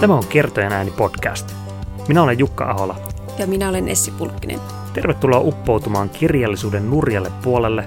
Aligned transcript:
Tämä 0.00 0.14
on 0.14 0.26
Kertojen 0.26 0.72
ääni 0.72 0.90
podcast. 0.90 1.54
Minä 2.08 2.22
olen 2.22 2.38
Jukka 2.38 2.70
Ahola. 2.70 2.96
Ja 3.38 3.46
minä 3.46 3.68
olen 3.68 3.88
Essi 3.88 4.10
Pulkkinen. 4.10 4.60
Tervetuloa 4.94 5.40
uppoutumaan 5.40 6.10
kirjallisuuden 6.10 6.90
nurjalle 6.90 7.32
puolelle, 7.42 7.84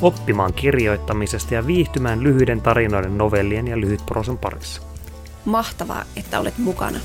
oppimaan 0.00 0.52
kirjoittamisesta 0.52 1.54
ja 1.54 1.66
viihtymään 1.66 2.22
lyhyiden 2.22 2.60
tarinoiden, 2.60 3.18
novellien 3.18 3.68
ja 3.68 3.80
lyhytprosan 3.80 4.38
parissa. 4.38 4.82
Mahtavaa, 5.44 6.04
että 6.16 6.40
olet 6.40 6.58
mukana. 6.58 6.98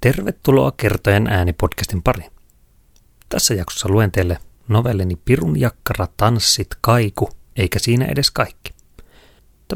Tervetuloa 0.00 0.72
Kertojen 0.76 1.26
ääni 1.26 1.52
podcastin 1.52 2.02
pariin. 2.02 2.30
Tässä 3.28 3.54
jaksossa 3.54 3.88
luen 3.88 4.12
teille 4.12 4.38
novellini 4.68 5.16
Pirun 5.24 5.60
jakkara, 5.60 6.06
tanssit, 6.16 6.68
kaiku, 6.80 7.30
eikä 7.56 7.78
siinä 7.78 8.04
edes 8.04 8.30
kaikki. 8.30 8.74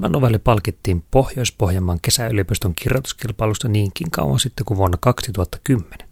Tämä 0.00 0.08
novelli 0.08 0.38
palkittiin 0.38 1.04
Pohjois-Pohjanmaan 1.10 1.98
kesäyliopiston 2.02 2.74
kirjoituskilpailusta 2.74 3.68
niinkin 3.68 4.10
kauan 4.10 4.40
sitten 4.40 4.66
kuin 4.66 4.78
vuonna 4.78 4.98
2010. 5.00 6.08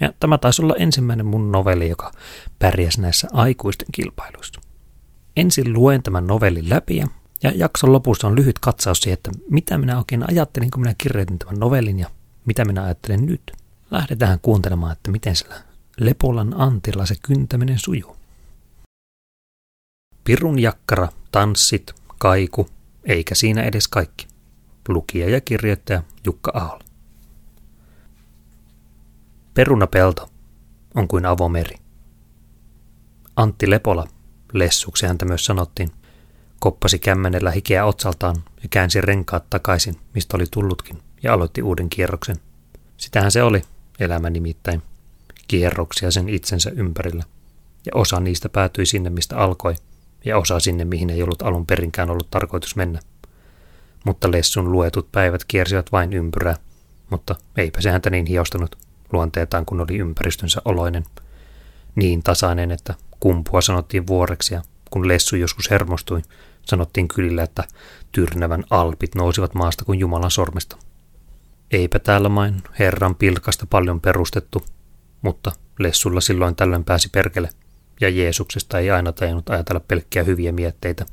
Ja 0.00 0.12
tämä 0.20 0.38
taisi 0.38 0.62
olla 0.62 0.74
ensimmäinen 0.78 1.26
mun 1.26 1.52
novelli, 1.52 1.88
joka 1.88 2.12
pärjäsi 2.58 3.00
näissä 3.00 3.28
aikuisten 3.32 3.86
kilpailuissa. 3.92 4.60
Ensin 5.36 5.72
luen 5.72 6.02
tämän 6.02 6.26
novellin 6.26 6.70
läpi 6.70 6.96
ja, 6.96 7.08
ja 7.42 7.52
jakson 7.54 7.92
lopussa 7.92 8.26
on 8.26 8.36
lyhyt 8.36 8.58
katsaus 8.58 9.00
siihen, 9.00 9.14
että 9.14 9.30
mitä 9.50 9.78
minä 9.78 9.98
oikein 9.98 10.30
ajattelin, 10.30 10.70
kun 10.70 10.80
minä 10.80 10.94
kirjoitin 10.98 11.38
tämän 11.38 11.58
novellin 11.58 11.98
ja 11.98 12.10
mitä 12.44 12.64
minä 12.64 12.82
ajattelen 12.82 13.26
nyt. 13.26 13.52
Lähdetään 13.90 14.38
kuuntelemaan, 14.42 14.92
että 14.92 15.10
miten 15.10 15.36
sillä 15.36 15.54
Lepolan 16.00 16.60
Antilla 16.60 17.06
se 17.06 17.14
kyntäminen 17.22 17.78
sujuu. 17.78 18.16
Pirun 20.24 20.58
jakkara, 20.58 21.08
tanssit, 21.32 21.94
kaiku, 22.18 22.68
eikä 23.04 23.34
siinä 23.34 23.62
edes 23.62 23.88
kaikki. 23.88 24.26
Lukija 24.88 25.30
ja 25.30 25.40
kirjoittaja 25.40 26.02
Jukka 26.24 26.52
Ahola. 26.54 26.84
Perunapelto 29.54 30.30
on 30.94 31.08
kuin 31.08 31.26
avomeri. 31.26 31.76
Antti 33.36 33.70
Lepola, 33.70 34.08
lessuksi 34.52 35.06
häntä 35.06 35.24
myös 35.24 35.44
sanottiin, 35.44 35.90
koppasi 36.60 36.98
kämmenellä 36.98 37.50
hikeä 37.50 37.84
otsaltaan 37.84 38.36
ja 38.62 38.68
käänsi 38.70 39.00
renkaat 39.00 39.50
takaisin, 39.50 39.96
mistä 40.14 40.36
oli 40.36 40.44
tullutkin, 40.50 41.02
ja 41.22 41.34
aloitti 41.34 41.62
uuden 41.62 41.90
kierroksen. 41.90 42.36
Sitähän 42.96 43.32
se 43.32 43.42
oli, 43.42 43.62
elämä 43.98 44.30
nimittäin, 44.30 44.82
kierroksia 45.48 46.10
sen 46.10 46.28
itsensä 46.28 46.70
ympärillä, 46.70 47.24
ja 47.86 47.92
osa 47.94 48.20
niistä 48.20 48.48
päätyi 48.48 48.86
sinne, 48.86 49.10
mistä 49.10 49.36
alkoi, 49.36 49.74
ja 50.24 50.38
osa 50.38 50.60
sinne, 50.60 50.84
mihin 50.84 51.10
ei 51.10 51.22
ollut 51.22 51.42
alun 51.42 51.66
perinkään 51.66 52.10
ollut 52.10 52.30
tarkoitus 52.30 52.76
mennä. 52.76 53.00
Mutta 54.04 54.30
Lessun 54.30 54.72
luetut 54.72 55.12
päivät 55.12 55.44
kiersivät 55.44 55.92
vain 55.92 56.12
ympyrää, 56.12 56.56
mutta 57.10 57.36
eipä 57.56 57.80
se 57.80 57.90
häntä 57.90 58.10
niin 58.10 58.26
hiostanut 58.26 58.78
luonteetaan, 59.12 59.66
kun 59.66 59.80
oli 59.80 59.98
ympäristönsä 59.98 60.62
oloinen. 60.64 61.04
Niin 61.94 62.22
tasainen, 62.22 62.70
että 62.70 62.94
kumpua 63.20 63.60
sanottiin 63.60 64.06
vuoreksi 64.06 64.54
ja 64.54 64.62
kun 64.90 65.08
Lessu 65.08 65.36
joskus 65.36 65.70
hermostui, 65.70 66.22
sanottiin 66.66 67.08
kylillä, 67.08 67.42
että 67.42 67.64
tyrnävän 68.12 68.64
alpit 68.70 69.14
nousivat 69.14 69.54
maasta 69.54 69.84
kuin 69.84 69.98
Jumalan 69.98 70.30
sormesta. 70.30 70.76
Eipä 71.70 71.98
täällä 71.98 72.28
main 72.28 72.62
Herran 72.78 73.14
pilkasta 73.14 73.66
paljon 73.70 74.00
perustettu, 74.00 74.64
mutta 75.22 75.52
Lessulla 75.78 76.20
silloin 76.20 76.56
tällöin 76.56 76.84
pääsi 76.84 77.08
perkele– 77.12 77.48
Jeesuksesta 78.00 78.78
ei 78.78 78.90
aina 78.90 79.12
tajunnut 79.12 79.50
ajatella 79.50 79.80
pelkkiä 79.88 80.22
hyviä 80.22 80.52
mietteitä. 80.52 81.06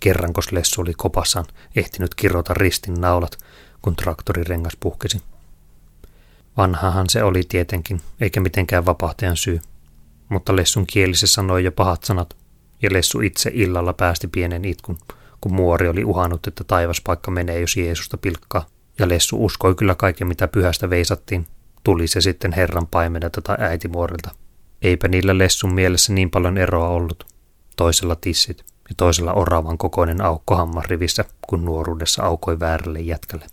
Kerrankos 0.00 0.52
Lessu 0.52 0.80
oli 0.80 0.92
kopassaan 0.96 1.46
ehtinyt 1.76 2.14
kirrota 2.14 2.54
ristin 2.54 2.94
naulat, 2.94 3.38
kun 3.82 3.96
traktorirengas 3.96 4.76
puhkesi. 4.80 5.22
Vanhahan 6.56 7.06
se 7.08 7.22
oli 7.22 7.42
tietenkin, 7.48 8.00
eikä 8.20 8.40
mitenkään 8.40 8.86
vapahtajan 8.86 9.36
syy. 9.36 9.60
Mutta 10.28 10.56
Lessun 10.56 10.86
kielise 10.86 11.26
sanoi 11.26 11.64
jo 11.64 11.72
pahat 11.72 12.04
sanat, 12.04 12.36
ja 12.82 12.92
Lessu 12.92 13.20
itse 13.20 13.50
illalla 13.54 13.92
päästi 13.92 14.28
pienen 14.28 14.64
itkun, 14.64 14.98
kun 15.40 15.54
muori 15.54 15.88
oli 15.88 16.04
uhannut, 16.04 16.46
että 16.46 16.64
taivaspaikka 16.64 17.30
menee, 17.30 17.60
jos 17.60 17.76
Jeesusta 17.76 18.16
pilkkaa. 18.16 18.66
Ja 18.98 19.08
Lessu 19.08 19.44
uskoi 19.44 19.74
kyllä 19.74 19.94
kaiken, 19.94 20.28
mitä 20.28 20.48
pyhästä 20.48 20.90
veisattiin, 20.90 21.46
tuli 21.84 22.06
se 22.06 22.20
sitten 22.20 22.52
Herran 22.52 22.86
paimenelta 22.86 23.42
tai 23.42 23.56
äitimuorilta. 23.60 24.43
Eipä 24.84 25.08
niillä 25.08 25.38
lessun 25.38 25.74
mielessä 25.74 26.12
niin 26.12 26.30
paljon 26.30 26.58
eroa 26.58 26.88
ollut. 26.88 27.26
Toisella 27.76 28.16
tissit 28.16 28.64
ja 28.88 28.94
toisella 28.96 29.32
oravan 29.32 29.78
kokoinen 29.78 30.20
aukko 30.20 30.56
hammasrivissä, 30.56 31.24
kun 31.46 31.64
nuoruudessa 31.64 32.22
aukoi 32.22 32.60
väärälle 32.60 33.00
jätkälle. 33.00 33.46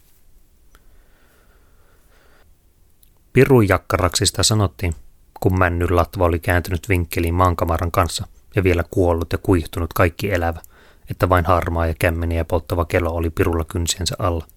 Pirujakkaraksi 3.33 4.25
sitä 4.25 4.43
sanottiin, 4.43 4.93
kun 5.39 5.59
männyn 5.59 5.95
latva 5.95 6.25
oli 6.25 6.39
kääntynyt 6.39 6.89
vinkkeliin 6.89 7.33
maankamaran 7.33 7.91
kanssa 7.91 8.27
ja 8.55 8.63
vielä 8.63 8.83
kuollut 8.91 9.31
ja 9.31 9.37
kuihtunut 9.37 9.93
kaikki 9.93 10.31
elävä, 10.31 10.61
että 11.09 11.29
vain 11.29 11.45
harmaa 11.45 11.87
ja 11.87 11.93
kämmeni 11.99 12.37
ja 12.37 12.45
polttava 12.45 12.85
kelo 12.85 13.09
oli 13.09 13.29
pirulla 13.29 13.65
kynsiensä 13.65 14.15
alla. 14.19 14.47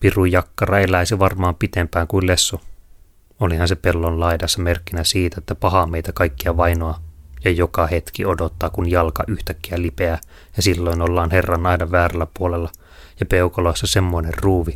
Pirujakkara 0.00 0.78
eläisi 0.78 1.18
varmaan 1.18 1.54
pitempään 1.54 2.06
kuin 2.06 2.26
lessu, 2.26 2.60
Olihan 3.42 3.68
se 3.68 3.74
pellon 3.76 4.20
laidassa 4.20 4.62
merkkinä 4.62 5.04
siitä, 5.04 5.36
että 5.38 5.54
paha 5.54 5.86
meitä 5.86 6.12
kaikkia 6.12 6.56
vainoa 6.56 7.00
ja 7.44 7.50
joka 7.50 7.86
hetki 7.86 8.26
odottaa, 8.26 8.70
kun 8.70 8.90
jalka 8.90 9.24
yhtäkkiä 9.26 9.82
lipeää 9.82 10.18
ja 10.56 10.62
silloin 10.62 11.02
ollaan 11.02 11.30
Herran 11.30 11.66
aidan 11.66 11.90
väärällä 11.90 12.26
puolella 12.38 12.70
ja 13.20 13.26
peukaloissa 13.26 13.86
semmoinen 13.86 14.32
ruuvi, 14.42 14.74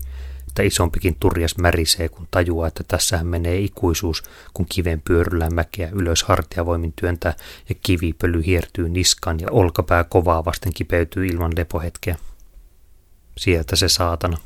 että 0.48 0.62
isompikin 0.62 1.16
turjas 1.20 1.58
märisee, 1.58 2.08
kun 2.08 2.28
tajuaa, 2.30 2.68
että 2.68 2.84
tässähän 2.88 3.26
menee 3.26 3.58
ikuisuus, 3.58 4.22
kun 4.54 4.66
kiven 4.68 5.02
pyöryllä 5.04 5.50
mäkeä 5.50 5.88
ylös 5.92 6.22
hartiavoimin 6.22 6.92
työntää 7.00 7.34
ja 7.68 7.74
kivipöly 7.82 8.46
hiertyy 8.46 8.88
niskaan 8.88 9.40
ja 9.40 9.48
olkapää 9.50 10.04
kovaa 10.04 10.44
vasten 10.44 10.72
kipeytyy 10.74 11.26
ilman 11.26 11.52
lepohetkeä. 11.56 12.16
Sieltä 13.38 13.76
se 13.76 13.88
saatana. 13.88 14.36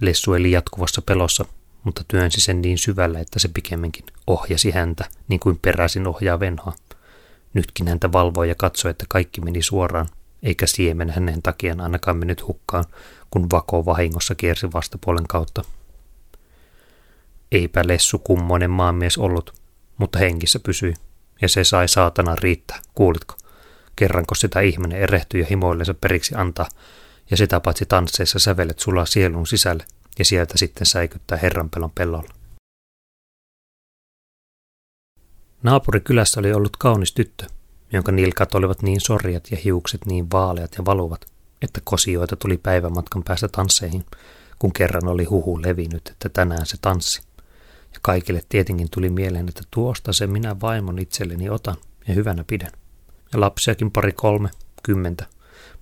Lessu 0.00 0.34
eli 0.34 0.50
jatkuvassa 0.50 1.02
pelossa, 1.02 1.44
mutta 1.84 2.04
työnsi 2.08 2.40
sen 2.40 2.62
niin 2.62 2.78
syvälle, 2.78 3.20
että 3.20 3.38
se 3.38 3.48
pikemminkin 3.48 4.04
ohjasi 4.26 4.70
häntä, 4.70 5.04
niin 5.28 5.40
kuin 5.40 5.58
peräisin 5.62 6.06
ohjaa 6.06 6.40
venhoa. 6.40 6.72
Nytkin 7.54 7.88
häntä 7.88 8.12
valvoi 8.12 8.48
ja 8.48 8.54
katsoi, 8.54 8.90
että 8.90 9.04
kaikki 9.08 9.40
meni 9.40 9.62
suoraan, 9.62 10.06
eikä 10.42 10.66
siemen 10.66 11.10
hänen 11.10 11.42
takiaan 11.42 11.80
ainakaan 11.80 12.16
mennyt 12.16 12.46
hukkaan, 12.46 12.84
kun 13.30 13.50
vako 13.52 13.84
vahingossa 13.84 14.34
kiersi 14.34 14.72
vastapuolen 14.72 15.26
kautta. 15.26 15.62
Eipä 17.52 17.82
lessu 17.86 18.18
kummoinen 18.18 18.70
maanmies 18.70 19.18
ollut, 19.18 19.54
mutta 19.98 20.18
hengissä 20.18 20.60
pysyi, 20.60 20.94
ja 21.42 21.48
se 21.48 21.64
sai 21.64 21.88
saatana 21.88 22.36
riittää, 22.36 22.80
kuulitko? 22.94 23.34
Kerranko 23.96 24.34
sitä 24.34 24.60
ihminen 24.60 24.98
erehtyi 24.98 25.40
ja 25.40 25.46
himoillensa 25.50 25.94
periksi 25.94 26.34
antaa, 26.34 26.68
ja 27.30 27.36
sitä 27.36 27.60
paitsi 27.60 27.86
tansseissa 27.86 28.38
sävelet 28.38 28.78
sulaa 28.78 29.06
sielun 29.06 29.46
sisälle, 29.46 29.84
ja 30.18 30.24
sieltä 30.24 30.58
sitten 30.58 30.86
säikyttää 30.86 31.38
herranpelon 31.38 31.90
pellolla. 31.90 32.34
Naapurikylässä 35.62 36.40
oli 36.40 36.52
ollut 36.52 36.76
kaunis 36.76 37.12
tyttö, 37.12 37.46
jonka 37.92 38.12
nilkat 38.12 38.54
olivat 38.54 38.82
niin 38.82 39.00
sorjat 39.00 39.50
ja 39.50 39.56
hiukset 39.64 40.06
niin 40.06 40.30
vaaleat 40.32 40.74
ja 40.78 40.84
valuvat, 40.84 41.26
että 41.62 41.80
kosioita 41.84 42.36
tuli 42.36 42.58
päivämatkan 42.58 43.22
päästä 43.22 43.48
tansseihin, 43.48 44.04
kun 44.58 44.72
kerran 44.72 45.08
oli 45.08 45.24
huhu 45.24 45.62
levinnyt, 45.62 46.08
että 46.08 46.28
tänään 46.28 46.66
se 46.66 46.76
tanssi. 46.80 47.22
Ja 47.92 47.98
kaikille 48.02 48.42
tietenkin 48.48 48.90
tuli 48.90 49.10
mieleen, 49.10 49.48
että 49.48 49.62
tuosta 49.70 50.12
se 50.12 50.26
minä 50.26 50.60
vaimon 50.60 50.98
itselleni 50.98 51.50
otan 51.50 51.76
ja 52.08 52.14
hyvänä 52.14 52.44
pidän. 52.46 52.72
Ja 53.32 53.40
lapsiakin 53.40 53.90
pari 53.90 54.12
kolme, 54.12 54.50
kymmentä, 54.82 55.26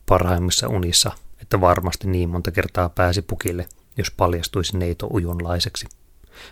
parhaimmissa 0.06 0.68
unissa, 0.68 1.12
että 1.42 1.60
varmasti 1.60 2.08
niin 2.08 2.28
monta 2.28 2.50
kertaa 2.50 2.88
pääsi 2.88 3.22
pukille, 3.22 3.68
jos 3.98 4.10
paljastuisi 4.10 4.78
neito 4.78 5.06
ujunlaiseksi. 5.12 5.86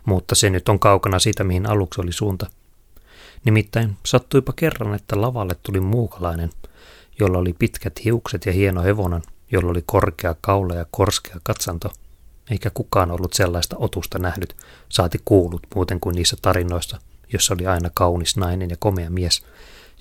Mutta 0.04 0.34
se 0.34 0.50
nyt 0.50 0.68
on 0.68 0.78
kaukana 0.78 1.18
siitä, 1.18 1.44
mihin 1.44 1.70
aluksi 1.70 2.00
oli 2.00 2.12
suunta. 2.12 2.46
Nimittäin 3.44 3.96
sattuipa 4.06 4.52
kerran, 4.56 4.94
että 4.94 5.20
lavalle 5.20 5.56
tuli 5.62 5.80
muukalainen, 5.80 6.50
jolla 7.20 7.38
oli 7.38 7.52
pitkät 7.52 8.04
hiukset 8.04 8.46
ja 8.46 8.52
hieno 8.52 8.82
hevonen, 8.82 9.22
jolla 9.52 9.70
oli 9.70 9.82
korkea 9.86 10.34
kaula 10.40 10.74
ja 10.74 10.86
korskea 10.90 11.36
katsanto, 11.42 11.92
eikä 12.50 12.70
kukaan 12.74 13.10
ollut 13.10 13.32
sellaista 13.32 13.76
otusta 13.78 14.18
nähnyt, 14.18 14.56
saati 14.88 15.18
kuullut 15.24 15.66
muuten 15.74 16.00
kuin 16.00 16.14
niissä 16.14 16.36
tarinoissa, 16.42 16.98
jossa 17.32 17.54
oli 17.54 17.66
aina 17.66 17.90
kaunis 17.94 18.36
nainen 18.36 18.70
ja 18.70 18.76
komea 18.78 19.10
mies, 19.10 19.42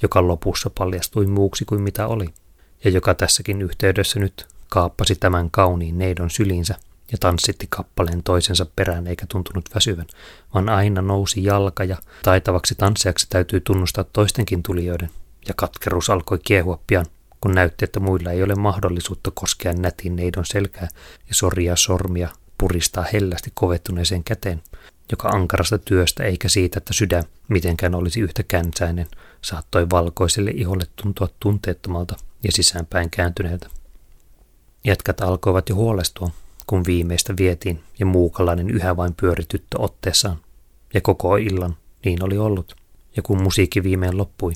joka 0.01 0.27
lopussa 0.27 0.69
paljastui 0.77 1.27
muuksi 1.27 1.65
kuin 1.65 1.81
mitä 1.81 2.07
oli, 2.07 2.27
ja 2.83 2.91
joka 2.91 3.13
tässäkin 3.13 3.61
yhteydessä 3.61 4.19
nyt 4.19 4.47
kaappasi 4.69 5.15
tämän 5.15 5.51
kauniin 5.51 5.97
neidon 5.97 6.29
sylinsä 6.29 6.75
ja 7.11 7.17
tanssitti 7.17 7.67
kappaleen 7.69 8.23
toisensa 8.23 8.65
perään 8.75 9.07
eikä 9.07 9.25
tuntunut 9.29 9.69
väsyvän, 9.75 10.07
vaan 10.53 10.69
aina 10.69 11.01
nousi 11.01 11.43
jalka 11.43 11.83
ja 11.83 11.97
taitavaksi 12.23 12.75
tanssijaksi 12.75 13.27
täytyy 13.29 13.59
tunnustaa 13.59 14.03
toistenkin 14.03 14.63
tulijoiden, 14.63 15.09
ja 15.47 15.53
katkeruus 15.57 16.09
alkoi 16.09 16.39
kiehua 16.43 16.79
pian, 16.87 17.05
kun 17.41 17.51
näytti, 17.51 17.85
että 17.85 17.99
muilla 17.99 18.31
ei 18.31 18.43
ole 18.43 18.55
mahdollisuutta 18.55 19.31
koskea 19.33 19.73
nätin 19.73 20.15
neidon 20.15 20.45
selkää 20.45 20.87
ja 21.27 21.35
soria 21.35 21.75
sormia 21.75 22.29
puristaa 22.57 23.05
hellästi 23.13 23.51
kovettuneeseen 23.53 24.23
käteen, 24.23 24.63
joka 25.11 25.29
ankarasta 25.29 25.77
työstä 25.77 26.23
eikä 26.23 26.49
siitä, 26.49 26.77
että 26.77 26.93
sydän 26.93 27.23
mitenkään 27.47 27.95
olisi 27.95 28.19
yhtä 28.19 28.43
känsäinen, 28.43 29.07
saattoi 29.41 29.89
valkoiselle 29.89 30.51
iholle 30.51 30.85
tuntua 30.95 31.29
tunteettomalta 31.39 32.15
ja 32.43 32.51
sisäänpäin 32.51 33.09
kääntyneeltä. 33.09 33.67
Jätkät 34.83 35.21
alkoivat 35.21 35.69
jo 35.69 35.75
huolestua, 35.75 36.29
kun 36.67 36.83
viimeistä 36.87 37.33
vietiin 37.37 37.83
ja 37.99 38.05
muukalainen 38.05 38.69
yhä 38.69 38.97
vain 38.97 39.15
pyöri 39.15 39.43
tyttö 39.47 39.81
otteessaan. 39.81 40.37
Ja 40.93 41.01
koko 41.01 41.37
illan 41.37 41.77
niin 42.05 42.23
oli 42.23 42.37
ollut. 42.37 42.75
Ja 43.15 43.21
kun 43.21 43.43
musiikki 43.43 43.83
viimein 43.83 44.17
loppui, 44.17 44.53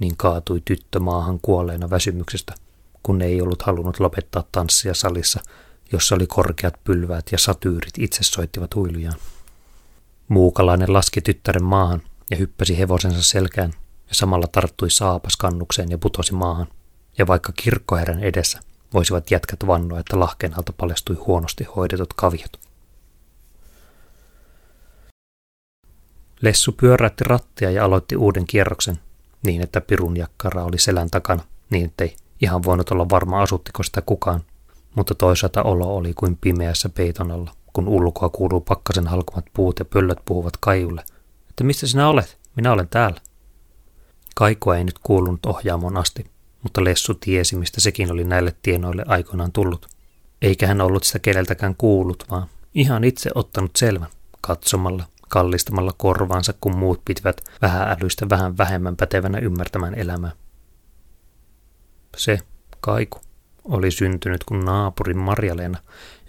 niin 0.00 0.16
kaatui 0.16 0.62
tyttö 0.64 1.00
maahan 1.00 1.38
kuolleena 1.42 1.90
väsymyksestä, 1.90 2.54
kun 3.02 3.22
ei 3.22 3.40
ollut 3.40 3.62
halunnut 3.62 4.00
lopettaa 4.00 4.44
tanssia 4.52 4.94
salissa, 4.94 5.40
jossa 5.92 6.14
oli 6.14 6.26
korkeat 6.26 6.74
pylväät 6.84 7.26
ja 7.32 7.38
satyyrit 7.38 7.98
itse 7.98 8.22
soittivat 8.22 8.74
huilujaan. 8.74 9.18
Muukalainen 10.28 10.92
laski 10.92 11.20
tyttären 11.20 11.64
maahan 11.64 12.02
ja 12.30 12.36
hyppäsi 12.36 12.78
hevosensa 12.78 13.22
selkään 13.22 13.72
ja 14.08 14.14
samalla 14.14 14.46
tarttui 14.46 14.90
saapas 14.90 15.36
kannukseen 15.36 15.90
ja 15.90 15.98
putosi 15.98 16.34
maahan. 16.34 16.68
Ja 17.18 17.26
vaikka 17.26 17.52
kirkkoherran 17.52 18.20
edessä 18.20 18.60
voisivat 18.94 19.30
jätkät 19.30 19.66
vannoa, 19.66 20.00
että 20.00 20.20
lahkeen 20.20 20.56
alta 20.56 20.72
paljastui 20.72 21.16
huonosti 21.16 21.64
hoidetut 21.64 22.12
kaviot. 22.12 22.68
Lessu 26.40 26.72
pyöräytti 26.72 27.24
rattia 27.24 27.70
ja 27.70 27.84
aloitti 27.84 28.16
uuden 28.16 28.46
kierroksen, 28.46 28.98
niin 29.42 29.62
että 29.62 29.80
pirun 29.80 30.16
jakkara 30.16 30.64
oli 30.64 30.78
selän 30.78 31.10
takana, 31.10 31.42
niin 31.70 31.84
ettei 31.84 32.16
ihan 32.40 32.62
voinut 32.62 32.90
olla 32.90 33.08
varma 33.08 33.42
asuttiko 33.42 33.82
sitä 33.82 34.02
kukaan, 34.02 34.40
mutta 34.94 35.14
toisaalta 35.14 35.62
olo 35.62 35.96
oli 35.96 36.14
kuin 36.14 36.38
pimeässä 36.40 36.88
peiton 36.88 37.30
alla, 37.30 37.54
kun 37.72 37.88
ulkoa 37.88 38.28
kuuluu 38.28 38.60
pakkasen 38.60 39.06
halkumat 39.06 39.44
puut 39.52 39.78
ja 39.78 39.84
pöllöt 39.84 40.18
puhuvat 40.24 40.56
Kaijulle, 40.60 41.04
että 41.48 41.64
mistä 41.64 41.86
sinä 41.86 42.08
olet, 42.08 42.38
minä 42.56 42.72
olen 42.72 42.88
täällä. 42.88 43.20
Kaikua 44.34 44.76
ei 44.76 44.84
nyt 44.84 44.98
kuulunut 44.98 45.46
ohjaamon 45.46 45.96
asti, 45.96 46.30
mutta 46.68 46.84
Lessu 46.84 47.14
tiesi, 47.14 47.56
mistä 47.56 47.80
sekin 47.80 48.12
oli 48.12 48.24
näille 48.24 48.54
tienoille 48.62 49.04
aikoinaan 49.06 49.52
tullut. 49.52 49.86
Eikä 50.42 50.66
hän 50.66 50.80
ollut 50.80 51.04
sitä 51.04 51.18
keneltäkään 51.18 51.74
kuullut, 51.78 52.24
vaan 52.30 52.48
ihan 52.74 53.04
itse 53.04 53.30
ottanut 53.34 53.70
selvän, 53.76 54.08
katsomalla, 54.40 55.04
kallistamalla 55.28 55.92
korvaansa, 55.96 56.54
kun 56.60 56.76
muut 56.76 57.04
pitivät 57.04 57.40
vähän 57.62 57.88
älystä 57.88 58.26
vähän 58.30 58.58
vähemmän 58.58 58.96
pätevänä 58.96 59.38
ymmärtämään 59.38 59.94
elämää. 59.94 60.32
Se, 62.16 62.38
Kaiku, 62.80 63.20
oli 63.64 63.90
syntynyt 63.90 64.44
kuin 64.44 64.64
naapurin 64.64 65.18
Marjaleena, 65.18 65.78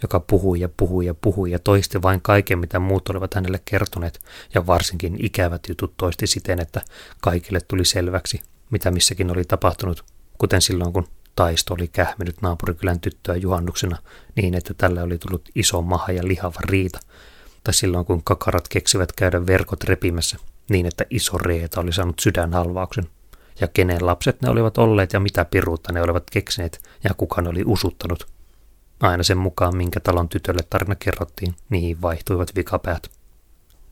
joka 0.02 0.20
puhui 0.20 0.60
ja 0.60 0.68
puhui 0.76 1.06
ja 1.06 1.14
puhui 1.14 1.50
ja 1.50 1.58
toisti 1.58 2.02
vain 2.02 2.20
kaiken, 2.22 2.58
mitä 2.58 2.78
muut 2.78 3.08
olivat 3.08 3.34
hänelle 3.34 3.60
kertoneet, 3.64 4.20
ja 4.54 4.66
varsinkin 4.66 5.24
ikävät 5.24 5.68
jutut 5.68 5.96
toisti 5.96 6.26
siten, 6.26 6.60
että 6.60 6.80
kaikille 7.20 7.60
tuli 7.68 7.84
selväksi, 7.84 8.42
mitä 8.70 8.90
missäkin 8.90 9.30
oli 9.30 9.44
tapahtunut, 9.44 10.04
kuten 10.40 10.62
silloin 10.62 10.92
kun 10.92 11.08
taisto 11.36 11.74
oli 11.74 11.88
kähminyt 11.88 12.42
naapurikylän 12.42 13.00
tyttöä 13.00 13.36
juhannuksena 13.36 13.96
niin, 14.36 14.54
että 14.54 14.74
tälle 14.74 15.02
oli 15.02 15.18
tullut 15.18 15.48
iso 15.54 15.82
maha 15.82 16.12
ja 16.12 16.28
lihava 16.28 16.60
riita, 16.64 17.00
tai 17.64 17.74
silloin 17.74 18.04
kun 18.04 18.22
kakarat 18.24 18.68
keksivät 18.68 19.12
käydä 19.12 19.46
verkot 19.46 19.84
repimässä 19.84 20.36
niin, 20.70 20.86
että 20.86 21.04
iso 21.10 21.38
reeta 21.38 21.80
oli 21.80 21.92
saanut 21.92 22.20
sydänhalvauksen, 22.20 23.04
ja 23.60 23.68
kenen 23.68 24.06
lapset 24.06 24.42
ne 24.42 24.50
olivat 24.50 24.78
olleet 24.78 25.12
ja 25.12 25.20
mitä 25.20 25.44
piruutta 25.44 25.92
ne 25.92 26.02
olivat 26.02 26.30
keksineet 26.30 26.80
ja 27.04 27.14
kuka 27.14 27.42
ne 27.42 27.48
oli 27.48 27.62
usuttanut. 27.66 28.28
Aina 29.00 29.22
sen 29.22 29.38
mukaan, 29.38 29.76
minkä 29.76 30.00
talon 30.00 30.28
tytölle 30.28 30.62
tarina 30.70 30.94
kerrottiin, 30.94 31.54
niihin 31.70 32.02
vaihtuivat 32.02 32.56
vikapäät. 32.56 33.10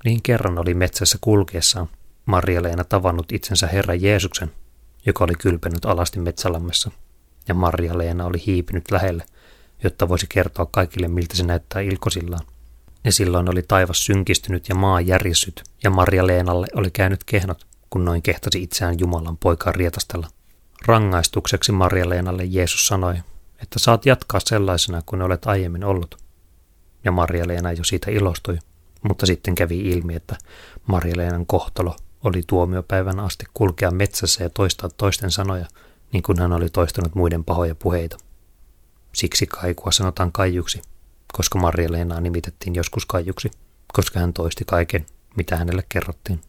Niin 0.04 0.22
kerran 0.22 0.58
oli 0.58 0.74
metsässä 0.74 1.18
kulkeessaan 1.20 1.88
Maria-Leena 2.26 2.84
tavannut 2.84 3.32
itsensä 3.32 3.66
Herra 3.66 3.94
Jeesuksen, 3.94 4.50
joka 5.06 5.24
oli 5.24 5.34
kylpenyt 5.34 5.84
alasti 5.84 6.18
metsälammessa, 6.18 6.90
ja 7.48 7.54
Maria-Leena 7.54 8.26
oli 8.26 8.42
hiipinyt 8.46 8.90
lähelle, 8.90 9.24
jotta 9.84 10.08
voisi 10.08 10.26
kertoa 10.28 10.66
kaikille, 10.70 11.08
miltä 11.08 11.36
se 11.36 11.42
näyttää 11.42 11.82
ilkosillaan. 11.82 12.46
Ja 13.04 13.12
silloin 13.12 13.50
oli 13.50 13.62
taivas 13.62 14.04
synkistynyt 14.04 14.68
ja 14.68 14.74
maa 14.74 15.00
järjessyt, 15.00 15.62
ja 15.84 15.90
Maria-Leenalle 15.90 16.66
oli 16.74 16.90
käynyt 16.90 17.24
kehnot, 17.24 17.66
kun 17.90 18.04
noin 18.04 18.22
kehtasi 18.22 18.62
itseään 18.62 18.98
Jumalan 18.98 19.36
poikaa 19.36 19.72
rietastella. 19.72 20.28
Rangaistukseksi 20.86 21.72
Maria-Leenalle 21.72 22.44
Jeesus 22.44 22.86
sanoi, 22.86 23.14
että 23.62 23.78
saat 23.78 24.06
jatkaa 24.06 24.40
sellaisena 24.44 25.02
kuin 25.06 25.22
olet 25.22 25.46
aiemmin 25.46 25.84
ollut. 25.84 26.18
Ja 27.04 27.12
Maria-Leena 27.12 27.72
jo 27.72 27.84
siitä 27.84 28.10
ilostui, 28.10 28.58
mutta 29.02 29.26
sitten 29.26 29.54
kävi 29.54 29.78
ilmi, 29.78 30.14
että 30.14 30.36
Maria-Leenan 30.86 31.46
kohtalo 31.46 31.96
oli 32.24 32.42
tuomiopäivän 32.46 33.20
asti 33.20 33.46
kulkea 33.54 33.90
metsässä 33.90 34.44
ja 34.44 34.50
toistaa 34.50 34.90
toisten 34.96 35.30
sanoja, 35.30 35.66
niin 36.12 36.22
kuin 36.22 36.38
hän 36.38 36.52
oli 36.52 36.68
toistanut 36.68 37.14
muiden 37.14 37.44
pahoja 37.44 37.74
puheita. 37.74 38.18
Siksi 39.12 39.46
kaikua 39.46 39.92
sanotaan 39.92 40.32
kaijuksi, 40.32 40.82
koska 41.32 41.58
Maria-Leenaa 41.58 42.20
nimitettiin 42.20 42.74
joskus 42.74 43.06
kaijuksi, 43.06 43.50
koska 43.92 44.20
hän 44.20 44.32
toisti 44.32 44.64
kaiken, 44.64 45.06
mitä 45.36 45.56
hänelle 45.56 45.84
kerrottiin. 45.88 46.40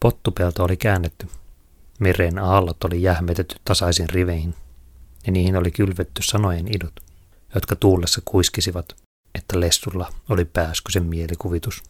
Pottupelto 0.00 0.64
oli 0.64 0.76
käännetty. 0.76 1.28
Meren 2.00 2.38
aallot 2.38 2.84
oli 2.84 3.02
jähmetetty 3.02 3.56
tasaisin 3.64 4.08
riveihin, 4.10 4.54
ja 5.26 5.32
niihin 5.32 5.56
oli 5.56 5.70
kylvetty 5.70 6.22
sanojen 6.22 6.76
idut, 6.76 7.00
jotka 7.54 7.76
tuulessa 7.76 8.22
kuiskisivat, 8.24 8.96
että 9.34 9.60
Lessulla 9.60 10.12
oli 10.28 10.44
pääskysen 10.44 11.06
mielikuvitus. 11.06 11.82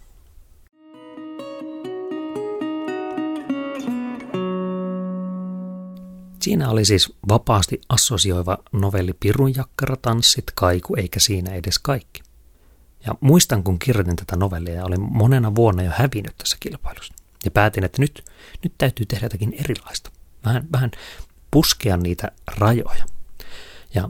Siinä 6.48 6.70
oli 6.70 6.84
siis 6.84 7.12
vapaasti 7.28 7.80
assosioiva 7.88 8.58
novelli 8.72 9.12
Pirunjakkara, 9.20 9.96
tanssit, 9.96 10.44
kaiku, 10.54 10.94
eikä 10.96 11.20
siinä 11.20 11.54
edes 11.54 11.78
kaikki. 11.78 12.22
Ja 13.06 13.14
muistan, 13.20 13.62
kun 13.62 13.78
kirjoitin 13.78 14.16
tätä 14.16 14.36
novellia 14.36 14.74
ja 14.74 14.84
olin 14.84 15.00
monena 15.00 15.54
vuonna 15.54 15.82
jo 15.82 15.90
hävinnyt 15.94 16.36
tässä 16.38 16.56
kilpailussa. 16.60 17.14
Ja 17.44 17.50
päätin, 17.50 17.84
että 17.84 18.02
nyt, 18.02 18.24
nyt 18.62 18.72
täytyy 18.78 19.06
tehdä 19.06 19.26
jotakin 19.26 19.54
erilaista. 19.58 20.10
Vähän, 20.44 20.68
vähän 20.72 20.90
puskea 21.50 21.96
niitä 21.96 22.32
rajoja. 22.46 23.04
Ja 23.94 24.08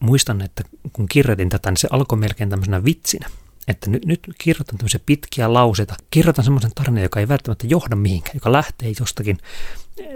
muistan, 0.00 0.40
että 0.40 0.62
kun 0.92 1.06
kirjoitin 1.08 1.48
tätä, 1.48 1.70
niin 1.70 1.76
se 1.76 1.88
alkoi 1.90 2.18
melkein 2.18 2.50
tämmöisenä 2.50 2.84
vitsinä. 2.84 3.30
Että 3.68 3.90
nyt, 3.90 4.04
nyt 4.04 4.20
kirjoitan 4.38 4.78
tämmöisiä 4.78 5.00
pitkiä 5.06 5.52
lauseita. 5.52 5.94
Kirjoitan 6.10 6.44
semmoisen 6.44 6.72
tarinan, 6.74 7.02
joka 7.02 7.20
ei 7.20 7.28
välttämättä 7.28 7.66
johda 7.66 7.96
mihinkään, 7.96 8.36
joka 8.36 8.52
lähtee 8.52 8.92
jostakin, 9.00 9.38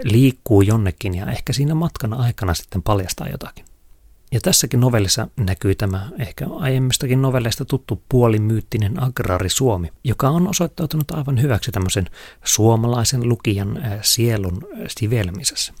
liikkuu 0.03 0.61
jonnekin 0.61 1.15
ja 1.15 1.25
ehkä 1.25 1.53
siinä 1.53 1.75
matkan 1.75 2.13
aikana 2.13 2.53
sitten 2.53 2.83
paljastaa 2.83 3.27
jotakin. 3.27 3.65
Ja 4.31 4.39
tässäkin 4.41 4.79
novellissa 4.79 5.27
näkyy 5.37 5.75
tämä 5.75 6.09
ehkä 6.19 6.47
aiemmistakin 6.47 7.21
novelleista 7.21 7.65
tuttu 7.65 8.03
puolimyyttinen 8.09 9.03
agraari 9.03 9.49
Suomi, 9.49 9.91
joka 10.03 10.29
on 10.29 10.47
osoittautunut 10.47 11.11
aivan 11.11 11.41
hyväksi 11.41 11.71
tämmöisen 11.71 12.09
suomalaisen 12.43 13.29
lukijan 13.29 13.83
sielun 14.01 14.67
sivelmisessä. 14.87 15.73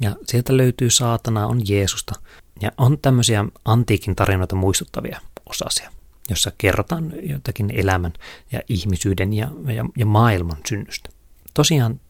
Ja 0.00 0.16
sieltä 0.26 0.56
löytyy 0.56 0.90
saatana, 0.90 1.46
on 1.46 1.60
Jeesusta 1.68 2.12
ja 2.60 2.72
on 2.76 2.98
tämmöisiä 2.98 3.44
antiikin 3.64 4.16
tarinoita 4.16 4.56
muistuttavia 4.56 5.20
osasia, 5.46 5.90
jossa 6.30 6.52
kerrotaan 6.58 7.12
jotakin 7.22 7.70
elämän 7.70 8.12
ja 8.52 8.60
ihmisyyden 8.68 9.32
ja, 9.32 9.48
ja, 9.66 9.84
ja 9.96 10.06
maailman 10.06 10.58
synnystä. 10.68 11.10
Tosiaan 11.54 12.00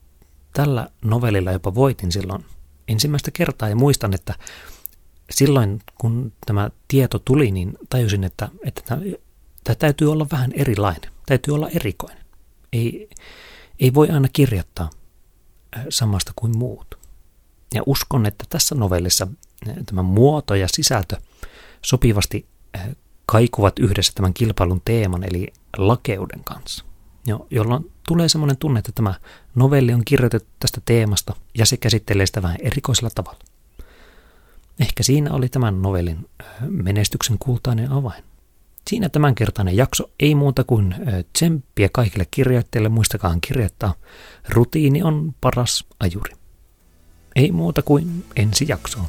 tällä 0.59 0.89
novellilla 1.05 1.53
jopa 1.53 1.75
voitin 1.75 2.13
silloin 2.13 2.45
ensimmäistä 2.89 3.31
kertaa 3.31 3.69
ja 3.69 3.77
muistan, 3.77 4.15
että 4.15 4.35
silloin 5.31 5.81
kun 6.01 6.33
tämä 6.47 6.71
tieto 6.89 7.19
tuli, 7.19 7.51
niin 7.51 7.79
tajusin, 7.91 8.25
että, 8.25 8.49
että 8.65 8.83
tämä, 8.85 9.03
tämä 9.65 9.75
täytyy 9.75 10.13
olla 10.13 10.27
vähän 10.33 10.53
erilainen, 10.53 11.11
täytyy 11.27 11.55
olla 11.55 11.69
erikoinen. 11.69 12.25
Ei, 12.73 13.11
ei 13.81 13.95
voi 13.95 14.11
aina 14.11 14.29
kirjoittaa 14.33 14.91
äh, 15.77 15.87
samasta 15.89 16.33
kuin 16.37 16.59
muut. 16.59 16.99
Ja 17.75 17.83
uskon, 17.87 18.27
että 18.27 18.45
tässä 18.49 18.75
novellissa 18.75 19.29
äh, 19.69 19.77
tämä 19.87 20.03
muoto 20.03 20.55
ja 20.55 20.69
sisältö 20.69 21.17
sopivasti 21.83 22.47
äh, 22.77 22.89
kaikuvat 23.27 23.79
yhdessä 23.79 24.13
tämän 24.15 24.35
kilpailun 24.35 24.83
teeman, 24.85 25.25
eli 25.25 25.53
lakeuden 25.77 26.45
kanssa, 26.45 26.85
jo, 27.27 27.47
jolloin 27.51 27.91
tulee 28.09 28.29
semmoinen 28.29 28.57
tunne, 28.57 28.79
että 28.79 28.93
tämä 28.95 29.15
novelli 29.55 29.95
on 29.95 30.05
kirjoitettu 30.05 30.49
tästä 30.61 30.81
teemasta 30.85 31.35
ja 31.59 31.67
se 31.67 31.77
käsittelee 31.77 32.27
sitä 32.27 32.43
vähän 32.43 32.59
erikoisella 32.63 33.11
tavalla. 33.15 33.39
Ehkä 34.81 35.03
siinä 35.03 35.33
oli 35.33 35.49
tämän 35.49 35.83
novellin 35.83 36.29
menestyksen 36.69 37.37
kultainen 37.39 37.93
avain. 37.93 38.25
Siinä 38.89 39.09
tämänkertainen 39.09 39.77
jakso 39.77 40.11
ei 40.21 40.35
muuta 40.35 40.65
kuin 40.65 40.95
tsemppiä 41.33 41.89
kaikille 41.93 42.27
kirjoittajille, 42.31 42.89
muistakaa 42.89 43.39
kirjoittaa. 43.41 43.95
Rutiini 44.49 45.03
on 45.03 45.35
paras 45.41 45.85
ajuri. 46.01 46.33
Ei 47.37 47.53
muuta 47.53 47.83
kuin 47.83 48.25
ensi 48.37 48.65
jaksoon. 48.69 49.07